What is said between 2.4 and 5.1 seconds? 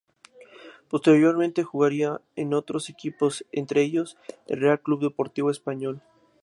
otros equipos, entre ellos el Real Club